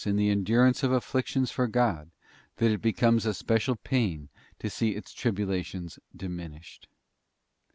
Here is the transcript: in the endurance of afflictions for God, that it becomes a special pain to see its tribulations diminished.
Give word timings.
in 0.03 0.15
the 0.15 0.31
endurance 0.31 0.81
of 0.81 0.91
afflictions 0.91 1.51
for 1.51 1.67
God, 1.67 2.09
that 2.57 2.71
it 2.71 2.81
becomes 2.81 3.23
a 3.23 3.35
special 3.35 3.75
pain 3.75 4.29
to 4.57 4.67
see 4.67 4.95
its 4.95 5.13
tribulations 5.13 5.99
diminished. 6.15 6.87